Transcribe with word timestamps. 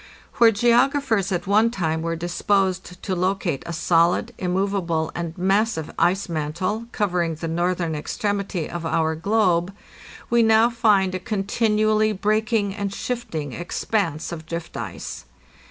Where 0.37 0.49
geographers 0.49 1.31
at 1.31 1.45
one 1.45 1.69
time 1.69 2.01
were 2.01 2.15
disposed 2.15 3.03
to 3.03 3.15
locate 3.15 3.61
a 3.67 3.71
solid, 3.71 4.33
immovable, 4.39 5.11
and 5.13 5.37
massive 5.37 5.93
ice 5.99 6.27
mantle, 6.27 6.85
covering 6.91 7.35
the 7.35 7.47
northern 7.47 7.93
extremity 7.93 8.67
of 8.67 8.83
our 8.83 9.15
slobe, 9.15 9.71
we 10.27 10.41
now 10.41 10.71
find 10.71 11.13
a 11.13 11.19
continually 11.19 12.13
breaking 12.13 12.73
and 12.73 12.91
shifting 12.91 13.53
expanse 13.53 14.31
of 14.31 14.47
drift 14.47 14.75
ice. 14.75 15.25